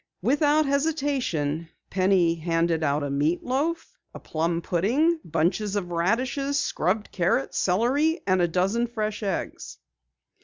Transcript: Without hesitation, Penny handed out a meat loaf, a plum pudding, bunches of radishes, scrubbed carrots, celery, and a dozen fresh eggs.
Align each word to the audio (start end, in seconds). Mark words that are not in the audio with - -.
Without 0.23 0.65
hesitation, 0.65 1.69
Penny 1.91 2.33
handed 2.33 2.83
out 2.83 3.03
a 3.03 3.11
meat 3.11 3.43
loaf, 3.43 3.99
a 4.15 4.19
plum 4.19 4.59
pudding, 4.63 5.19
bunches 5.23 5.75
of 5.75 5.91
radishes, 5.91 6.59
scrubbed 6.59 7.11
carrots, 7.11 7.59
celery, 7.59 8.19
and 8.25 8.41
a 8.41 8.47
dozen 8.47 8.87
fresh 8.87 9.21
eggs. 9.21 9.77